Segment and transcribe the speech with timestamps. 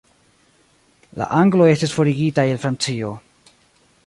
[1.21, 3.17] La Angloj estis forigitaj el Francio.